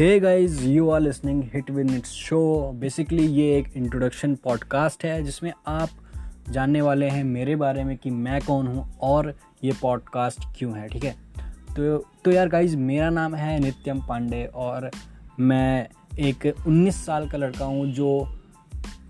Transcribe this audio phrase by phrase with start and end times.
[0.00, 2.38] Hey guys you are listening hit win it's show
[2.74, 5.88] basically ये एक introduction podcast है, जिसमें आप
[6.50, 9.34] जानने वाले हैं मेरे बारे में कि मैं कौन हूँ और
[9.64, 11.14] ये पॉडकास्ट क्यों है, ठीक है?
[11.76, 14.90] तो तो यार गाइस मेरा नाम है नित्यम पांडे और
[15.40, 15.88] मैं
[16.18, 18.40] एक 19 साल का लड़का हूँ जो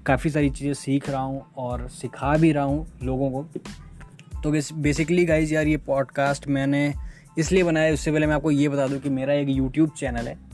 [0.07, 3.43] काफ़ी सारी चीज़ें सीख रहा हूँ और सिखा भी रहा हूँ लोगों को।
[4.43, 4.50] तो
[4.82, 6.93] बेसिकली गाइज़ यार ये पॉडकास्ट मैंने
[7.39, 10.50] इसलिए बनाया, उससे पहले मैं आपको ये बता दूँ कि मेरा एक यूट्यूब चैनल है।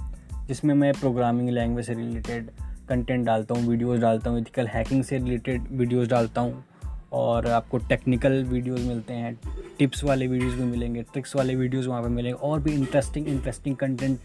[0.48, 2.50] जिसमें मैं प्रोग्रामिंग लैंग्वेज से रिलेटेड
[2.88, 6.64] कंटेंट डालता हूँ वीडियोस डालता हूँ इथिकल हैकिंग से रिलेटेड वीडियोस डालता हूँ
[7.12, 9.40] और आपको टेक्निकल वीडियोस मिलते हैं
[9.78, 13.76] टिप्स वाले वीडियोस भी मिलेंगे ट्रिक्स वाले वीडियोस वहाँ पे मिलेंगे और भी इंटरेस्टिंग इंटरेस्टिंग
[13.76, 14.18] कंटेंट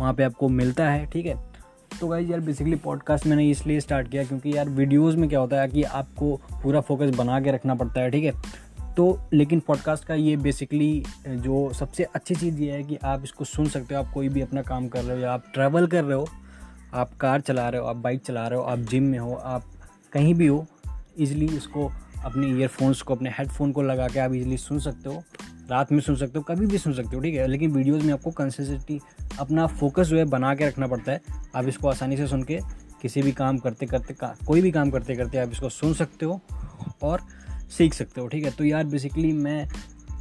[0.00, 1.34] वहाँ पे आपको मिलता है, ठीक है?
[2.00, 5.60] तो गाइज़ यार बेसिकली पॉडकास्ट मैंने इसलिए स्टार्ट किया क्योंकि यार वीडियोज़ में क्या होता
[5.60, 8.32] है कि आपको पूरा फोकस बना के रखना पड़ता है, ठीक है?
[8.98, 13.44] तो लेकिन पॉडकास्ट का ये बेसिकली जो सबसे अच्छी चीज़ ये है कि आप इसको
[13.44, 16.04] सुन सकते हो आप कोई भी अपना काम कर रहे हो या आप ट्रैवल कर
[16.04, 16.28] रहे हो
[16.94, 19.64] आप कार चला रहे हो आप बाइक चला रहे हो आप जिम में हो आप
[20.12, 20.66] कहीं भी हो
[21.20, 21.92] ईज़िली इसको
[22.24, 25.22] अपने ईयरफोन्स को अपने हेडफोन को लगा के आप इजीली सुन सकते हो
[25.70, 27.46] रात में सुन सकते हो कभी भी सुन सकते हो ठीक है?
[27.46, 29.00] लेकिन वीडियोज़ में आपको कंसिस्टेंटी
[29.38, 31.20] अपना फोकस जो है बना के रखना पड़ता है।
[31.54, 32.60] आप इसको आसानी से सुन के
[33.02, 36.26] किसी भी काम करते करते का, कोई भी काम करते करते आप इसको सुन सकते
[36.26, 36.40] हो
[37.02, 37.20] और
[37.70, 38.50] सीख सकते हो, ठीक है?
[38.50, 39.68] तो यार बेसिकली मैं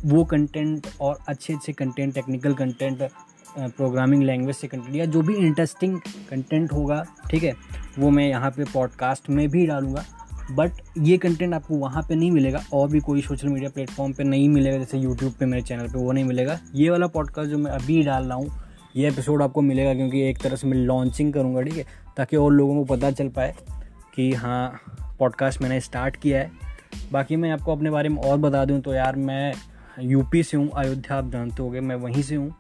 [0.06, 3.10] वो कंटेंट और अच्छे अच्छे content technical content
[3.58, 7.54] programming language से कंटेंट या जो भी इंटरेस्टिंग कंटेंट होगा, ठीक है?
[8.00, 10.06] वो मैं यहाँ पे पॉडकास्ट में भी डालूँगा
[10.52, 14.24] बट ये कंटेंट आपको वहाँ पे नहीं मिलेगा, और भी कोई सोशल मीडिया प्लेटफॉर्म पे
[14.24, 17.58] नहीं मिलेगा, जैसे यूट्यूब पे मेरे चैनल पे वो नहीं मिलेगा। ये वाला पॉडकास्ट जो
[17.58, 18.52] मैं अभी डाल रहा हूँ,
[18.96, 21.86] ये एपिसोड आपको मिलेगा क्योंकि एक तरह से मैं लॉन्चिंग करूँगा, ठीक है?
[22.18, 23.54] ताकि और लोगों को पता चल पाए
[24.16, 24.82] कि हाँ
[25.20, 26.67] पॉडकास्ट मैंने स्टार्ट किया है।
[27.12, 29.54] बाकी मैं आपको अपने बारे में और बता दूँ तो यार मैं
[30.02, 32.54] यूपी से हूँ, अयोध्या आप जानते हो मैं वहीं से हूँ।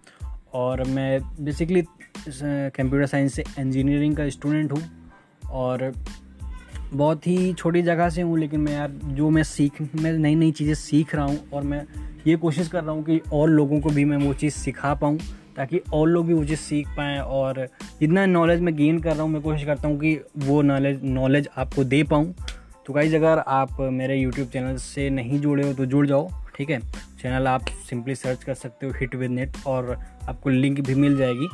[0.54, 1.82] और मैं बेसिकली
[2.28, 4.81] कंप्यूटर साइंस से इंजीनियरिंग का स्टूडेंट हूँ
[5.52, 5.92] और
[6.94, 10.52] बहुत ही छोटी जगह से हूँ, लेकिन मैं यार जो मैं सीख, मैं नई नई
[10.52, 11.86] चीज़ें सीख रहा हूँ और मैं
[12.28, 15.18] ये कोशिश कर रहा हूँ कि और लोगों को भी मैं वो चीज़ सिखा पाऊँ
[15.56, 17.66] ताकि और लोग भी वो चीज़ सीख पाएँ और
[18.00, 21.47] जितना नॉलेज मैं गेन कर रहा हूँ, मैं कोशिश करता हूँ कि वो नॉलेज नॉलेज
[21.58, 22.34] आपको दे पाऊँ।
[22.88, 26.70] तो गाइज़ अगर आप मेरे यूट्यूब चैनल से नहीं जुड़े हो तो जुड़ जाओ, ठीक
[26.70, 26.80] है?
[27.22, 29.92] चैनल आप सिंपली सर्च कर सकते हो हिट विद नेट और
[30.30, 31.47] आपको लिंक भी मिल जाएगी।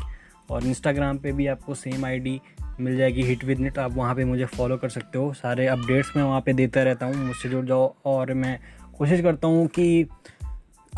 [0.51, 2.39] और इंस्टाग्राम पे भी आपको सेम आईडी
[2.79, 6.15] मिल जाएगी हिट विद नेट आप वहाँ पे मुझे फॉलो कर सकते हो। सारे अपडेट्स
[6.17, 8.59] मैं वहाँ पे देता रहता हूँ, मुझसे जुड़ जाओ। और मैं
[8.97, 10.07] कोशिश करता हूँ कि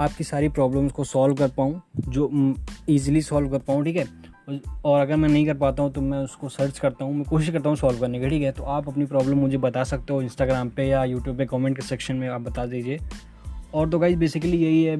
[0.01, 2.55] आपकी सारी प्रॉब्लम्स को सॉल्व कर पाऊँ, जो
[2.89, 4.05] ईज़िली सॉल्व कर पाऊँ, ठीक है?
[4.47, 7.49] और अगर मैं नहीं कर पाता हूँ तो मैं उसको सर्च करता हूँ। मैं कोशिश
[7.49, 8.51] करता हूँ सॉल्व करने की, ठीक है?
[8.51, 11.81] तो आप अपनी प्रॉब्लम मुझे बता सकते हो इंस्टाग्राम पे या यूट्यूब पे कमेंट के
[11.83, 12.99] सेक्शन में आप बता दीजिए।
[13.73, 14.97] और तो गाइज़ बेसिकली यही है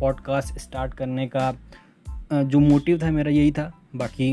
[0.00, 1.52] पॉडकास्ट स्टार्ट करने का
[2.32, 4.32] जो मोटिव था मेरा यही था। बाकी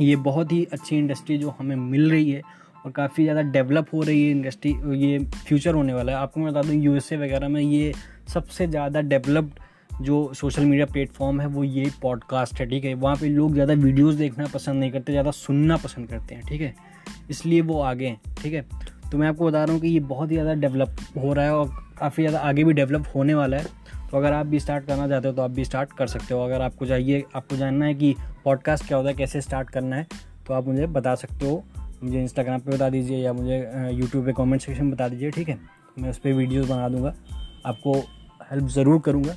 [0.00, 2.42] ये बहुत ही अच्छी इंडस्ट्री जो हमें मिल रही है
[2.84, 6.52] और काफ़ी ज़्यादा डेवलप हो रही है इंडस्ट्री ये फ्यूचर होने वाला है। आपको मैं
[6.52, 7.92] बता दूँ यूएसए वगैरह में ये
[8.28, 9.60] सबसे ज़्यादा डेवलप्ड
[10.00, 12.94] जो सोशल मीडिया प्लेटफॉर्म है, वो ये पॉडकास्ट है, ठीक है?
[12.94, 16.60] वहाँ पे लोग ज़्यादा वीडियोस देखना पसंद नहीं करते, ज़्यादा सुनना पसंद करते हैं, ठीक
[16.60, 16.74] है?
[17.30, 18.64] इसलिए वो आगे हैं, ठीक है?
[19.12, 21.54] तो मैं आपको बता रहा हूँ कि ये बहुत ही ज़्यादा डेवलप हो रहा है
[21.54, 23.64] और काफ़ी ज़्यादा आगे भी डेवलप होने वाला है।
[24.10, 26.40] तो अगर आप भी स्टार्ट करना चाहते हो तो आप भी स्टार्ट कर सकते हो।
[26.40, 28.14] अगर आपको चाहिए, आपको जानना है कि
[28.44, 30.06] पॉडकास्ट क्या होता है, कैसे स्टार्ट करना है
[30.46, 31.62] तो आप मुझे बता सकते हो।
[32.02, 33.58] मुझे इंस्टाग्राम पे बता दीजिए या मुझे
[33.92, 35.58] यूट्यूब पे कमेंट सेक्शन में बता दीजिए, ठीक है?
[35.98, 37.14] मैं उस पर वीडियोज़ बना दूँगा।
[37.66, 37.92] आपको
[38.50, 39.34] हेल्प ज़रूर करूँगा।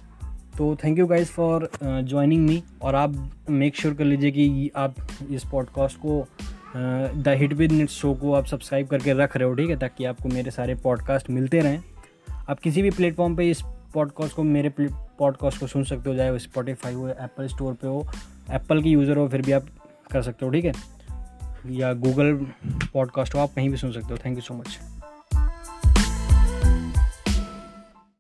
[0.57, 4.71] तो thank you guys for joining me और आप मेक श्योर sure कर लीजिए कि
[4.75, 4.95] आप
[5.31, 6.27] इस पॉडकास्ट को
[7.21, 9.77] the hit with net show को आप सब्सक्राइब करके रख रहे हो, ठीक है?
[9.79, 11.79] ताकि आपको मेरे सारे पॉडकास्ट मिलते रहें।
[12.49, 13.61] आप किसी भी प्लेटफॉर्म पे इस
[13.93, 17.87] पॉडकास्ट को, मेरे पॉडकास्ट को सुन सकते हो, चाहे वो स्पॉटीफाई हो एप्पल स्टोर पे
[17.87, 18.07] हो
[18.51, 19.65] एप्पल की यूज़र हो, फिर भी आप
[20.11, 20.73] कर सकते हो, ठीक है?
[21.69, 22.33] या गूगल
[22.93, 24.79] पॉडकास्ट हो, आप कहीं भी सुन सकते हो। Thank you so much